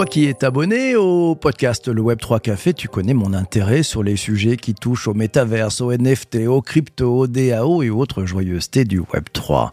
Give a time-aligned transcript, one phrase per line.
[0.00, 4.02] Toi qui es abonné au podcast Le Web 3 Café, tu connais mon intérêt sur
[4.02, 8.86] les sujets qui touchent au métaverse, au NFT, au crypto, au DAO et autres joyeusetés
[8.86, 9.72] du Web 3.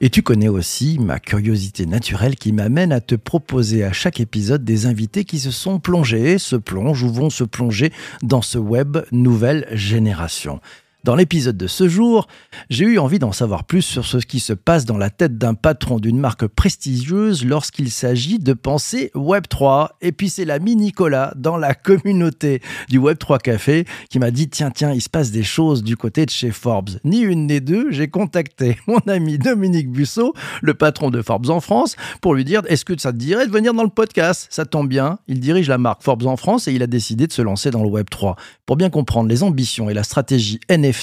[0.00, 4.62] Et tu connais aussi ma curiosité naturelle qui m'amène à te proposer à chaque épisode
[4.62, 8.98] des invités qui se sont plongés, se plongent ou vont se plonger dans ce web
[9.10, 10.60] nouvelle génération.
[11.04, 12.28] Dans l'épisode de ce jour,
[12.70, 15.52] j'ai eu envie d'en savoir plus sur ce qui se passe dans la tête d'un
[15.52, 19.88] patron d'une marque prestigieuse lorsqu'il s'agit de penser Web3.
[20.00, 24.70] Et puis c'est l'ami Nicolas dans la communauté du Web3 Café qui m'a dit tiens
[24.70, 26.92] tiens il se passe des choses du côté de chez Forbes.
[27.04, 31.60] Ni une ni deux, j'ai contacté mon ami Dominique Busseau, le patron de Forbes en
[31.60, 34.46] France, pour lui dire est-ce que ça te dirait de venir dans le podcast?
[34.48, 37.32] Ça tombe bien, il dirige la marque Forbes en France et il a décidé de
[37.34, 38.36] se lancer dans le Web3.
[38.64, 40.93] Pour bien comprendre les ambitions et la stratégie NFT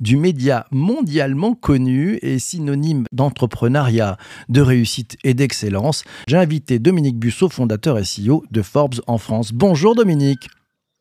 [0.00, 4.16] du média mondialement connu et synonyme d'entrepreneuriat,
[4.48, 9.52] de réussite et d'excellence, j'ai invité Dominique Busseau, fondateur et CEO de Forbes en France.
[9.52, 10.48] Bonjour Dominique.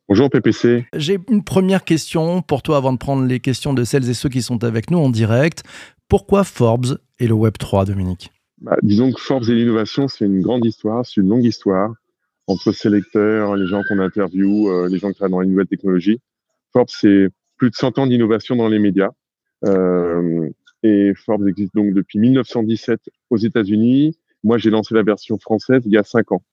[0.10, 0.86] Bonjour PPC.
[0.96, 4.30] J'ai une première question pour toi avant de prendre les questions de celles et ceux
[4.30, 5.64] qui sont avec nous en direct.
[6.10, 8.30] Pourquoi Forbes et le Web 3, Dominique?
[8.62, 11.94] Bah, Disons que Forbes et l'innovation, c'est une grande histoire, c'est une longue histoire
[12.48, 15.68] entre ses lecteurs, les gens qu'on interviewe, euh, les gens qui travaillent dans les nouvelles
[15.68, 16.20] technologies.
[16.74, 19.12] Forbes, c'est plus de 100 ans d'innovation dans les médias.
[19.66, 20.50] Euh,
[20.84, 24.18] et Forbes existe donc depuis 1917 aux États-Unis.
[24.44, 26.44] Moi, j'ai lancé la version française il y a 5 ans.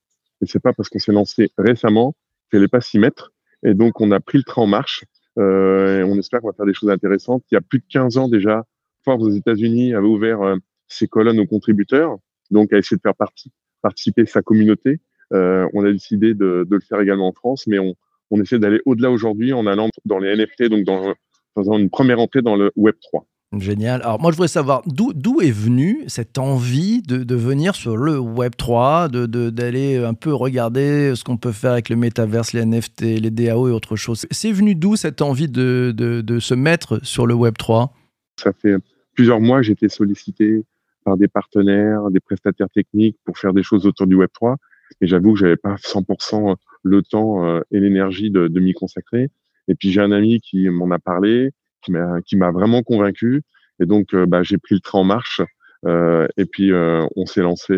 [0.41, 2.15] Et c'est pas parce qu'on s'est lancé récemment
[2.49, 3.33] qu'elle n'est pas s'y mettre.
[3.63, 5.03] Et donc, on a pris le train en marche.
[5.37, 7.43] Euh, on espère qu'on va faire des choses intéressantes.
[7.51, 8.65] Il y a plus de 15 ans déjà,
[9.03, 10.55] Forbes aux États-Unis avait ouvert euh,
[10.87, 12.17] ses colonnes aux contributeurs,
[12.49, 13.51] donc a essayé de faire partie,
[13.81, 14.99] participer sa communauté.
[15.33, 17.95] Euh, on a décidé de, de, le faire également en France, mais on,
[18.31, 21.13] on essaie d'aller au-delà aujourd'hui en allant dans les NFT, donc dans,
[21.55, 23.25] faisant une première entrée dans le Web 3.
[23.57, 24.01] Génial.
[24.03, 28.17] Alors moi, je voudrais savoir d'où est venue cette envie de, de, venir sur le
[28.17, 32.65] Web 3, d'aller de, un peu regarder ce qu'on peut faire avec le métaverse, les
[32.65, 34.25] NFT, les DAO et autre chose.
[34.31, 37.93] C'est venu d'où cette envie de, de, se mettre sur le Web 3
[38.41, 38.75] Ça fait
[39.15, 40.63] plusieurs mois que j'ai été sollicité
[41.03, 44.55] par des partenaires, des prestataires techniques pour faire des choses autour du Web 3.
[45.01, 49.29] Et j'avoue que j'avais pas 100% le temps euh, et l'énergie de, de m'y consacrer.
[49.67, 53.43] Et puis j'ai un ami qui m'en a parlé, qui m'a vraiment convaincu.
[53.79, 55.41] Et donc euh, bah, j'ai pris le train en marche.
[55.85, 57.73] Euh, et puis on s'est lancé,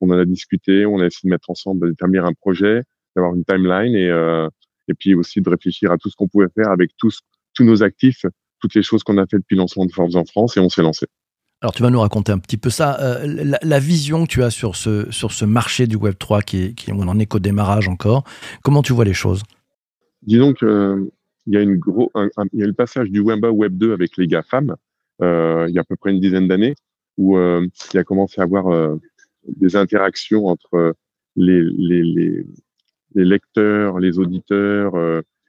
[0.00, 2.82] on en a discuté, on a essayé de mettre ensemble, d'établir un projet,
[3.14, 4.10] d'avoir une timeline et
[4.88, 7.20] et puis aussi de réfléchir à tout ce qu'on pouvait faire avec tous
[7.54, 8.26] tous nos actifs,
[8.60, 10.68] toutes les choses qu'on a fait depuis le lancement de Forbes en France et on
[10.68, 11.06] s'est lancé.
[11.62, 14.50] Alors tu vas nous raconter un petit peu ça, euh, la, vision que tu as
[14.50, 18.24] sur ce, sur ce marché du Web 3 qui, on en est qu'au démarrage encore.
[18.62, 19.42] Comment tu vois les choses?
[20.22, 21.04] Disons qu'il euh,
[21.46, 21.78] y a une
[22.54, 24.74] y a le passage du Web Web 2 avec les GAFAM
[25.22, 26.74] euh, il y a à peu près une dizaine d'années
[27.18, 28.96] où euh, il a commencé à avoir euh,
[29.44, 30.94] des interactions entre
[31.36, 32.44] les, les, les,
[33.14, 34.92] lecteurs, les auditeurs,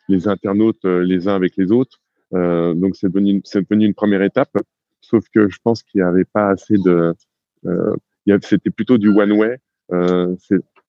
[0.07, 1.99] les internautes les uns avec les autres.
[2.31, 4.57] donc c'est devenu, devenu une première étape
[5.01, 7.13] sauf que je pense qu'il n'y avait pas assez de.
[7.65, 7.95] Euh,
[8.43, 9.57] C'était plutôt du one way.
[9.91, 10.35] Euh,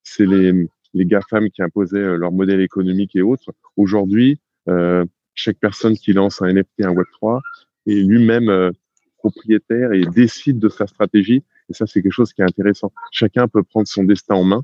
[0.03, 3.51] c'est les, les GAFAM qui imposaient euh, leur modèle économique et autres.
[3.77, 7.41] Aujourd'hui, euh, chaque personne qui lance un NFT, un Web3,
[7.87, 8.71] est lui-même euh,
[9.17, 11.43] propriétaire et décide de sa stratégie.
[11.69, 12.91] Et ça, c'est quelque chose qui est intéressant.
[13.11, 14.63] Chacun peut prendre son destin en main.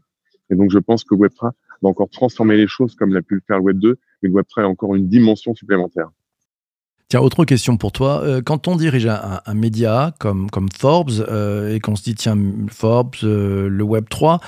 [0.50, 3.42] Et donc, je pense que Web3 va encore transformer les choses comme l'a pu le
[3.46, 6.10] faire le Web2, mais Web3 a encore une dimension supplémentaire.
[7.12, 8.22] Tiens, autre question pour toi.
[8.24, 10.47] Euh, quand on dirige un, média comme,
[10.78, 12.38] Forbes euh, et qu'on se dit, tiens,
[12.70, 14.39] Forbes, euh, le Web 3,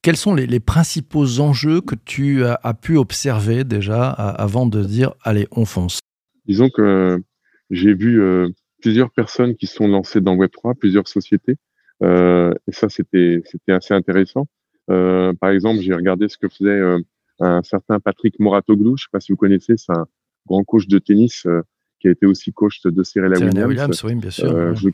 [0.00, 5.14] quels sont les, principaux enjeux que tu as, as pu observer déjà avant de dire,
[5.22, 5.98] allez, on fonce?
[6.46, 7.20] Disons que
[7.70, 8.22] j'ai vu
[8.80, 11.56] plusieurs personnes qui sont lancées dans Web 3, plusieurs sociétés,
[12.02, 14.46] et ça, c'était assez intéressant.
[14.86, 16.80] par exemple, j'ai regardé ce que faisait
[17.40, 20.06] un certain Patrick Moratoglou, je ne sais pas si vous connaissez, c'est un
[20.46, 21.46] grand coach de tennis
[22.00, 23.66] qui a été aussi coach de Cyril Williams.
[23.66, 24.50] Williams oui, bien sûr.
[24.50, 24.88] Euh, je,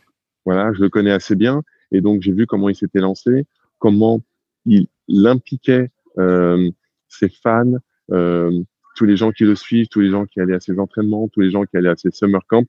[0.44, 1.62] voilà, je le connais assez bien.
[1.93, 3.47] Et donc, j'ai vu comment il s'était lancé,
[3.79, 4.20] comment
[4.64, 4.88] il,
[5.26, 6.70] impliquait euh,
[7.08, 7.75] ses fans,
[8.12, 8.62] euh,
[8.97, 11.41] tous les gens qui le suivent, tous les gens qui allaient à ses entraînements, tous
[11.41, 12.64] les gens qui allaient à ses summer camps,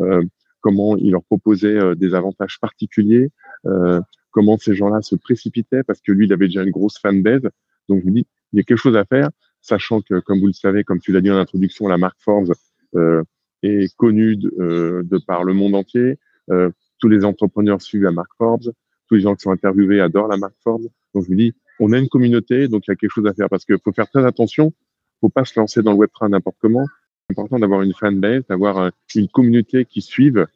[0.00, 0.22] euh,
[0.60, 3.30] comment il leur proposait euh, des avantages particuliers,
[3.66, 4.00] euh,
[4.30, 7.48] comment ces gens-là se précipitaient parce que lui, il avait déjà une grosse fanbase.
[7.88, 9.30] Donc, je me dis, il y a quelque chose à faire,
[9.60, 12.52] sachant que, comme vous le savez, comme tu l'as dit en introduction, la marque Forbes
[13.62, 16.18] est connue de, euh, de, par le monde entier.
[16.50, 18.72] Euh, tous les entrepreneurs suivent la marque Forbes.
[19.08, 20.88] Tous les gens qui sont interviewés adorent la marque Forbes.
[21.14, 23.34] Donc, je me dis, on a une communauté, donc il y a quelque chose à
[23.34, 24.72] faire parce qu'il faut faire très attention.
[25.20, 26.86] faut pas se lancer dans le Web3 n'importe comment.
[27.26, 30.46] C'est important d'avoir une fanbase, d'avoir une communauté qui suive,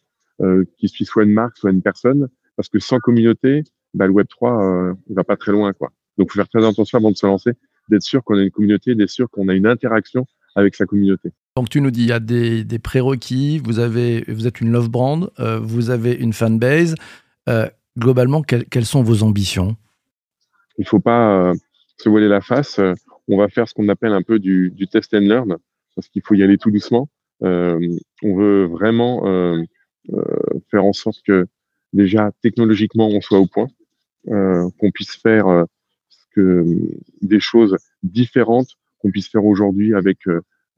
[0.41, 3.63] euh, qui suit soit une marque, soit une personne, parce que sans communauté,
[3.95, 5.93] bah, le Web 3 euh, il va pas très loin, quoi.
[6.19, 7.53] Donc, faut faire très attention avant de se lancer,
[7.89, 11.31] d'être sûr qu'on a une communauté, d'être sûr qu'on a une interaction avec sa communauté.
[11.57, 14.73] Donc tu nous dis, il y a des, des prérequis, vous, avez, vous êtes une
[14.73, 16.95] love brand, euh, vous avez une fanbase.
[17.49, 17.69] Euh,
[17.99, 19.77] globalement, quelles sont vos ambitions?
[20.79, 21.55] Il ne faut pas euh,
[21.99, 22.81] se voiler la face.
[23.29, 25.57] on va faire ce qu'on appelle un peu du, du, test and learn,
[25.95, 27.09] parce qu'il faut y aller tout doucement.
[27.41, 29.23] on veut vraiment
[30.71, 31.47] faire en sorte que
[31.93, 33.69] déjà technologiquement on soit au point,
[34.27, 35.67] qu'on puisse faire
[36.35, 36.65] que,
[37.23, 40.21] des choses différentes qu'on puisse faire aujourd'hui avec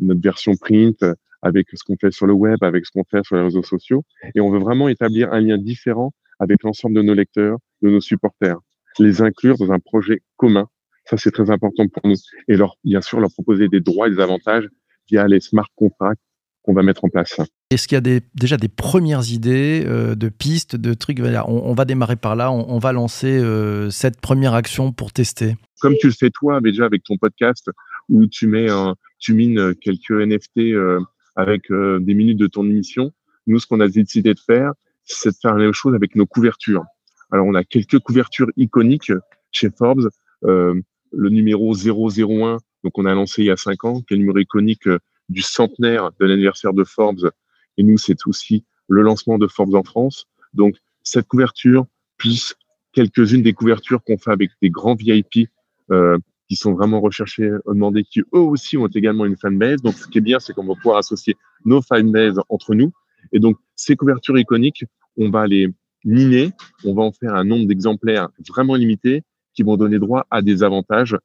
[0.01, 1.05] notre version print,
[1.43, 4.03] avec ce qu'on fait sur le web, avec ce qu'on fait sur les réseaux sociaux.
[4.35, 8.01] Et on veut vraiment établir un lien différent avec l'ensemble de nos lecteurs, de nos
[8.01, 8.59] supporters,
[8.99, 10.67] les inclure dans un projet commun.
[11.05, 12.17] Ça, c'est très important pour nous.
[12.49, 14.69] Et bien sûr, leur proposer des droits et des avantages
[15.09, 16.21] via les smart contracts
[16.67, 17.41] qu'on va mettre en place.
[17.71, 21.49] Est-ce qu'il y a des, déjà des premières idées euh, de pistes, de trucs on,
[21.49, 25.55] on, va démarrer par là, on, on va lancer euh, cette première action pour tester?
[25.81, 27.71] Comme tu le fais toi, déjà avec ton podcast,
[28.09, 31.01] où tu mets un, tu mines quelques NFT euh,
[31.37, 33.13] avec des minutes de ton émission.
[33.47, 34.73] Nous, ce qu'on a décidé de faire,
[35.05, 36.85] c'est de faire la même chose avec nos couvertures.
[37.31, 39.13] Alors, on a quelques couvertures iconiques
[39.53, 40.09] chez Forbes.
[40.43, 44.21] Le numéro 001, donc on a lancé il y a cinq ans, qui est le
[44.21, 44.89] numéro iconique
[45.29, 47.31] du centenaire de l'anniversaire de Forbes.
[47.77, 50.27] Et nous, c'est aussi le lancement de Forbes en France.
[50.55, 51.87] Donc, cette couverture,
[52.17, 52.55] plus
[52.93, 55.49] quelques-unes des couvertures qu'on fait avec des grands VIP
[55.91, 56.19] euh,
[56.49, 59.83] qui sont vraiment recherchés, demandés, qui eux aussi ont également une fanbase.
[59.83, 62.93] Donc, ce qui est bien, c'est qu'on va pouvoir associer nos fanbases entre nous.
[63.33, 64.85] Et donc, ces couvertures iconiques,
[65.17, 65.69] on va les
[66.05, 66.53] miner,
[66.85, 69.25] on va en faire un nombre d'exemplaires vraiment limité
[69.55, 71.17] qui vont donner droit à des avantages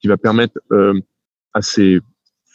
[0.00, 0.98] qui va permettre euh,
[1.52, 2.00] à ces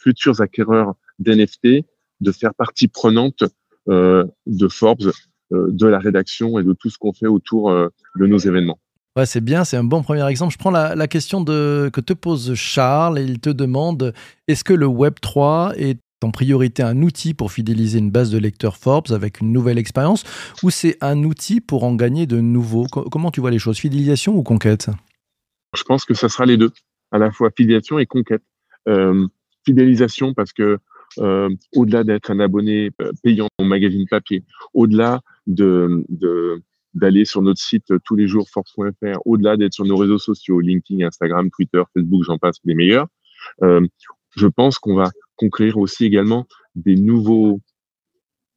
[0.02, 1.84] futurs acquéreurs d'NFT
[2.20, 3.44] de faire partie prenante
[3.88, 5.12] euh, de Forbes,
[5.52, 8.78] euh, de la rédaction et de tout ce qu'on fait autour euh, de nos événements.
[9.16, 10.52] Ouais, c'est bien, c'est un bon premier exemple.
[10.52, 14.14] Je prends la, question de, que te pose Charles et il te demande
[14.48, 18.76] est-ce que le Web3 est en priorité un outil pour fidéliser une base de lecteurs
[18.76, 20.24] Forbes avec une nouvelle expérience
[20.62, 22.86] ou c'est un outil pour en gagner de nouveaux?
[22.86, 23.78] Comment tu vois les choses?
[23.78, 24.88] Fidélisation ou conquête?
[25.76, 26.70] Je pense que ça sera les deux,
[27.10, 28.42] à la fois fidélisation et conquête.
[28.88, 29.26] Euh,
[29.64, 30.78] fidélisation parce que
[31.18, 36.04] euh, au-delà d'être un abonné euh, payant au magazine papier, au-delà de,
[36.94, 41.06] d'aller sur notre site tous les jours, force.fr, au-delà d'être sur nos réseaux sociaux, LinkedIn,
[41.06, 43.08] Instagram, Twitter, Facebook, j'en passe les meilleurs.
[43.62, 43.86] Euh,
[44.36, 47.60] je pense qu'on va conquérir aussi également des nouveaux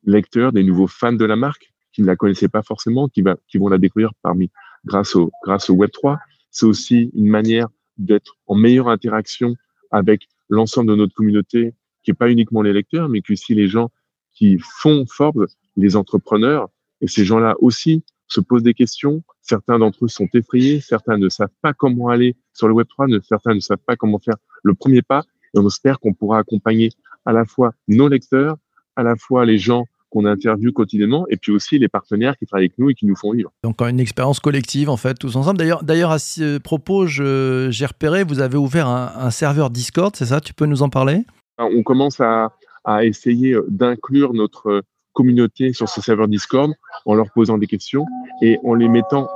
[0.03, 3.37] lecteurs, des nouveaux fans de la marque qui ne la connaissaient pas forcément, qui, va,
[3.47, 4.51] qui vont la découvrir parmi
[4.85, 6.19] grâce au, grâce au Web 3.
[6.51, 7.67] C'est aussi une manière
[7.97, 9.55] d'être en meilleure interaction
[9.91, 13.67] avec l'ensemble de notre communauté, qui n'est pas uniquement les lecteurs, mais qui aussi les
[13.67, 13.89] gens
[14.31, 16.69] qui font Forbes, les entrepreneurs.
[17.01, 19.23] Et ces gens-là aussi se posent des questions.
[19.41, 23.53] Certains d'entre eux sont effrayés, certains ne savent pas comment aller sur le Web3, certains
[23.53, 25.23] ne savent pas comment faire le premier pas.
[25.53, 26.89] Et on espère qu'on pourra accompagner
[27.25, 28.57] à la fois nos lecteurs,
[28.95, 32.67] à la fois les gens qu'on interviewe quotidiennement et puis aussi les partenaires qui travaillent
[32.67, 33.51] avec nous et qui nous font vivre.
[33.63, 35.57] Donc une expérience collective en fait, tous ensemble.
[35.57, 40.39] D'ailleurs, d'ailleurs à ce propos, j'ai repéré, vous avez ouvert un, serveur Discord, c'est ça?
[40.39, 41.25] Tu peux nous en parler?
[41.57, 42.53] On commence à,
[42.85, 46.71] à essayer d'inclure notre communauté sur ce serveur Discord
[47.05, 48.05] en leur posant des questions
[48.41, 49.27] et en les mettant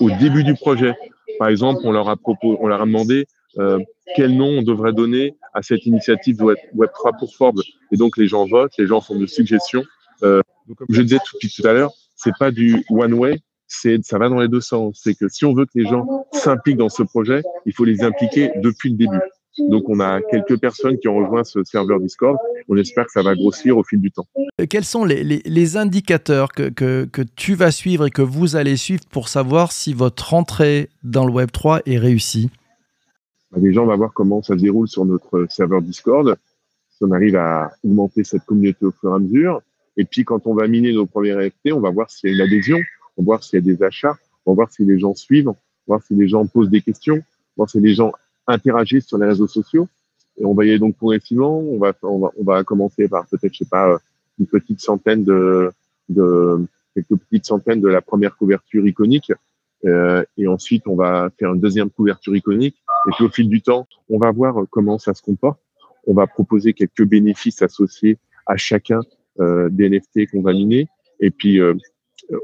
[0.00, 0.94] au début du projet.
[1.38, 3.26] Par exemple, on leur a, propos, on leur a demandé
[3.58, 3.78] euh,
[4.16, 7.62] quel nom on devrait donner à cette initiative Web, 3 pour Forbes.
[7.92, 9.84] Et donc, les gens votent, les gens font des suggestions.
[10.24, 14.04] Euh, donc, comme je disais tout, tout à l'heure, c'est pas du one way, c'est
[14.04, 15.00] ça va dans les deux sens.
[15.02, 18.02] C'est que si on veut que les gens s'impliquent dans ce projet, il faut les
[18.02, 19.20] impliquer depuis le début.
[19.58, 22.36] Donc, on a quelques personnes qui ont rejoint ce serveur Discord.
[22.68, 24.26] On espère que ça va grossir au fil du temps.
[24.68, 28.76] Quels sont les, les, indicateurs que, que, que, tu vas suivre et que vous allez
[28.76, 32.50] suivre pour savoir si votre entrée dans le Web3 est réussie?
[33.52, 36.36] Bah, Déjà, on va voir comment ça se déroule sur notre serveur Discord,
[36.90, 39.62] si on arrive à augmenter cette communauté au fur et à mesure.
[39.96, 42.36] Et puis, quand on va miner nos premiers NFT, on va voir s'il y a
[42.36, 42.78] une adhésion,
[43.16, 45.48] on va voir s'il y a des achats, on va voir si les gens suivent,
[45.48, 47.22] on va voir si les gens posent des questions, on va
[47.56, 48.12] voir si les gens
[48.46, 49.88] interagissent sur les réseaux sociaux.
[50.36, 51.60] Et on va y aller donc progressivement.
[51.60, 53.98] On va, on va, on va commencer par peut-être, je sais pas, euh,
[54.40, 55.70] une petite centaine de,
[56.08, 59.32] de quelques petites centaines de la première couverture iconique.
[59.84, 62.76] Euh, et ensuite, on va faire une deuxième couverture iconique.
[63.06, 65.60] Et puis, au fil du temps, on va voir comment ça se comporte.
[66.06, 69.02] On va proposer quelques bénéfices associés à chacun euh,
[69.38, 70.88] des NFT qu'on va miner.
[71.20, 71.74] Et puis, euh,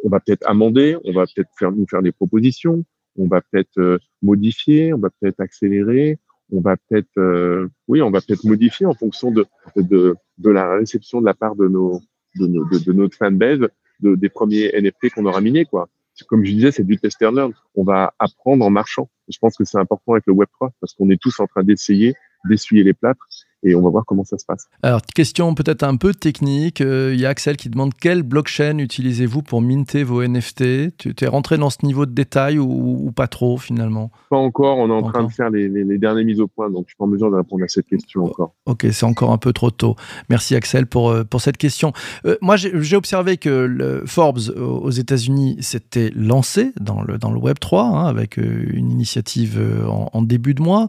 [0.05, 2.85] on va peut-être amender, on va peut-être faire, nous faire des propositions,
[3.17, 6.19] on va peut-être euh, modifier, on va peut-être accélérer,
[6.53, 10.75] on va peut-être, euh, oui, on va peut-être modifier en fonction de, de, de la
[10.75, 12.01] réception de la part de nos,
[12.37, 13.61] de, de, de notre fanbase,
[14.01, 15.89] de, des premiers NFT qu'on aura minés, quoi.
[16.29, 17.53] Comme je disais, c'est du test and learn.
[17.75, 19.09] On va apprendre en marchant.
[19.29, 22.15] Je pense que c'est important avec le Web3 parce qu'on est tous en train d'essayer
[22.47, 23.27] d'essuyer les plâtres
[23.63, 24.69] et on va voir comment ça se passe.
[24.83, 26.81] Alors, question peut-être un peu technique.
[26.81, 31.15] Euh, il y a Axel qui demande quelle blockchain utilisez-vous pour minter vos NFT Tu
[31.21, 34.11] es rentré dans ce niveau de détail ou, pas trop finalement?
[34.31, 34.79] Pas encore.
[34.79, 36.97] On est en train de faire les, les, dernières mises au point, donc je suis
[36.97, 38.55] pas en mesure de répondre à cette question encore.
[38.67, 39.97] Ok, c'est encore un peu trop tôt.
[40.29, 41.93] Merci Axel pour, euh, pour cette question.
[42.25, 47.39] Euh, moi, j'ai observé que le Forbes aux États-Unis s'était lancé dans le, dans le
[47.39, 50.89] Web 3 hein, avec une initiative en, début de mois.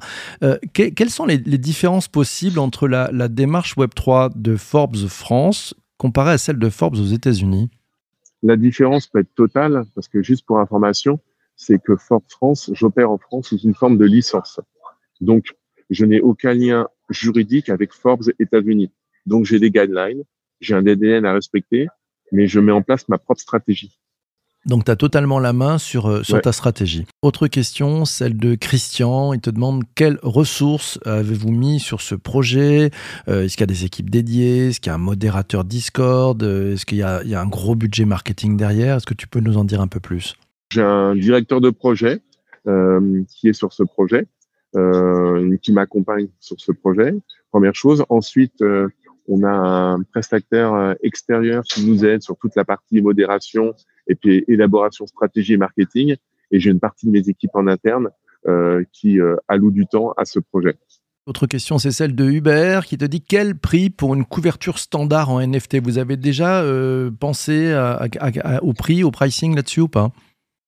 [0.73, 6.37] quelles sont les, les différences possibles entre la, démarche Web3 de Forbes France comparée à
[6.37, 7.69] celle de Forbes aux États-Unis
[8.43, 11.19] La différence peut être totale, parce que juste pour information,
[11.55, 14.59] c'est que Forbes France, j'opère en France sous une forme de licence.
[15.19, 15.55] Donc,
[15.89, 18.91] je n'ai aucun lien juridique avec Forbes États-Unis.
[19.25, 20.23] Donc, j'ai des guidelines,
[20.59, 21.87] j'ai un DDN à respecter,
[22.31, 23.99] mais je mets en place ma propre stratégie.
[24.67, 27.05] Donc, tu as totalement la main sur, euh, sur ta stratégie.
[27.23, 29.33] Autre question, celle de Christian.
[29.33, 32.91] Il te demande quelles ressources avez-vous mis sur ce projet?
[33.27, 34.67] Euh, Est-ce qu'il y a des équipes dédiées?
[34.69, 36.41] Est-ce qu'il y a un modérateur Discord?
[36.43, 38.97] Euh, Est-ce qu'il y, y, a un gros budget marketing derrière?
[38.97, 40.35] Est-ce que tu peux nous en dire un peu plus?
[40.69, 42.21] J'ai un directeur de projet
[42.63, 44.27] qui est sur ce projet,
[45.63, 47.15] qui m'accompagne sur ce projet.
[47.51, 48.05] Première chose.
[48.09, 48.63] Ensuite,
[49.27, 53.73] on a un prestataire extérieur qui nous aide sur toute la partie modération
[54.11, 56.15] et puis élaboration stratégie et marketing.
[56.51, 58.09] Et j'ai une partie de mes équipes en interne
[58.47, 60.75] euh, qui euh, allouent du temps à ce projet.
[61.27, 65.29] Autre question, c'est celle de Hubert qui te dit quel prix pour une couverture standard
[65.29, 67.73] en NFT Vous avez déjà euh, pensé
[68.63, 70.11] au prix, au pricing là-dessus ou pas?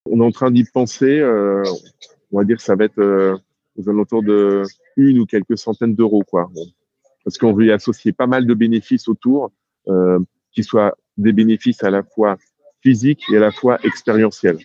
[0.05, 1.19] On est en train d'y penser.
[1.19, 1.63] Euh,
[2.31, 3.35] on va dire que ça va être euh,
[3.77, 4.61] aux alentours de
[4.95, 6.51] une ou quelques centaines d'euros, quoi.
[7.25, 9.51] Parce qu'on veut y associer pas mal de bénéfices autour,
[10.51, 12.37] qui soient des bénéfices à la fois
[12.83, 14.57] physique et à la fois expérientiel.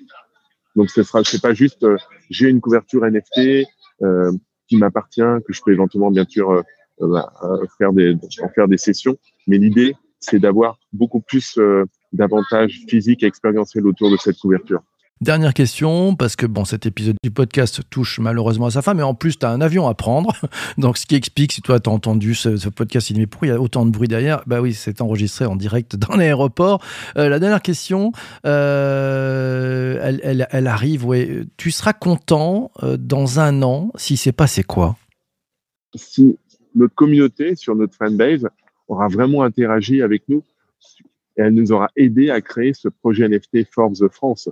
[0.77, 1.97] Donc ce sera, c'est pas juste euh,
[2.29, 3.67] j'ai une couverture NFT
[4.03, 4.33] euh,
[4.69, 6.63] qui m'appartient, que je peux éventuellement bien sûr euh,
[7.01, 7.33] euh bah,
[7.79, 11.59] faire des, en faire des sessions, mais l'idée c'est d'avoir beaucoup plus
[12.13, 14.83] d'avantages physiques et expérientiels autour de cette couverture.
[15.21, 19.03] Dernière question, parce que bon, cet épisode du podcast touche malheureusement à sa fin, mais
[19.03, 20.33] en plus, tu as un avion à prendre.
[20.79, 23.51] Donc, ce qui explique, si toi, tu as entendu ce, podcast, il mais pourquoi il
[23.51, 24.43] y a autant de bruit derrière?
[24.47, 26.81] Bah oui, c'est enregistré en direct dans l'aéroport.
[27.17, 28.13] Euh, la dernière question,
[28.47, 31.05] euh, elle, elle, arrive.
[31.57, 34.97] Tu seras content euh, dans un an si c'est passé quoi?
[35.97, 36.39] Si
[36.77, 38.47] notre communauté, sur notre fanbase,
[38.87, 40.45] aura vraiment interagi avec nous
[41.37, 44.49] et elle nous aura aidé à créer ce projet NFT Forbes France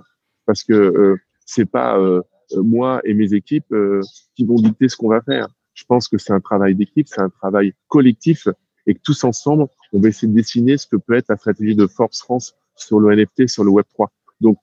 [0.47, 2.21] parce que euh, c'est pas euh,
[2.55, 4.01] moi et mes équipes euh,
[4.35, 5.47] qui vont dicter ce qu'on va faire.
[5.75, 8.47] Je pense que c'est un travail d'équipe, c'est un travail collectif
[8.87, 11.75] et que tous ensemble, on va essayer de dessiner ce que peut être la stratégie
[11.75, 14.09] de Forbes France sur le NFT, sur le Web 3.
[14.41, 14.57] Donc,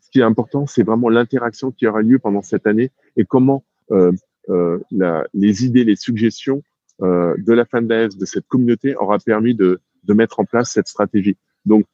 [0.00, 3.64] ce qui est important, c'est vraiment l'interaction qui aura lieu pendant cette année et comment
[3.90, 4.12] euh,
[4.48, 4.78] euh,
[5.34, 6.62] les idées, les suggestions
[7.02, 11.36] euh, de la fanbase, de cette communauté aura permis de mettre en place cette stratégie.
[11.66, 11.84] Donc,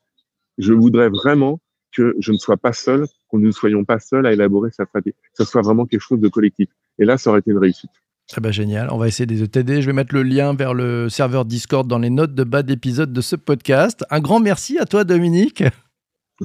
[0.58, 1.58] je voudrais vraiment
[1.94, 5.14] que je ne sois pas seul, qu'on ne soyons pas seuls à élaborer cette stratégie,
[5.14, 6.68] que ce soit vraiment quelque chose de collectif.
[6.98, 7.90] Et là, ça aurait été une réussite.
[8.36, 9.82] Eh ben, génial, on va essayer de t'aider.
[9.82, 13.12] Je vais mettre le lien vers le serveur Discord dans les notes de bas d'épisode
[13.12, 14.04] de ce podcast.
[14.10, 15.62] Un grand merci à toi, Dominique.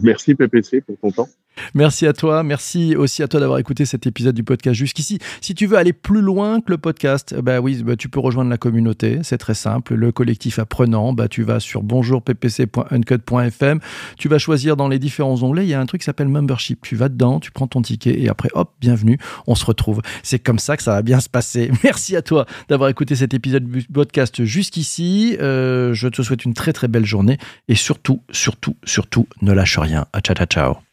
[0.01, 1.29] Merci, PPC, pour ton temps.
[1.73, 2.43] Merci à toi.
[2.43, 5.19] Merci aussi à toi d'avoir écouté cet épisode du podcast jusqu'ici.
[5.41, 8.49] Si tu veux aller plus loin que le podcast, bah oui, bah tu peux rejoindre
[8.49, 9.19] la communauté.
[9.23, 9.95] C'est très simple.
[9.95, 13.79] Le collectif apprenant, bah tu vas sur bonjourppc.uncut.fm.
[14.17, 15.65] Tu vas choisir dans les différents onglets.
[15.65, 16.81] Il y a un truc qui s'appelle membership.
[16.81, 19.17] Tu vas dedans, tu prends ton ticket et après, hop, bienvenue.
[19.47, 20.01] On se retrouve.
[20.23, 21.71] C'est comme ça que ça va bien se passer.
[21.83, 25.37] Merci à toi d'avoir écouté cet épisode du podcast jusqu'ici.
[25.39, 27.37] Euh, je te souhaite une très très belle journée
[27.67, 30.05] et surtout, surtout, surtout, ne lâche rien.
[30.23, 30.88] Ciao, ciao, ciao.